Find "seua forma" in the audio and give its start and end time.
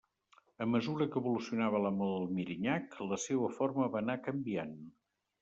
3.27-3.93